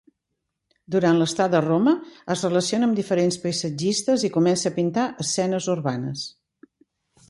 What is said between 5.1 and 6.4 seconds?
escenes urbanes.